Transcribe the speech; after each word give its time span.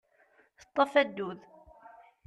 Teṭṭef 0.59 0.91
addud. 1.01 1.39